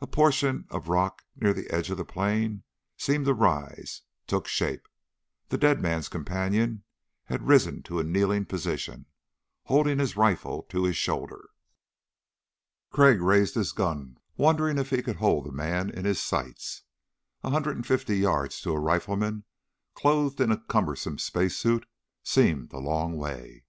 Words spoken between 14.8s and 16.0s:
he could hold the man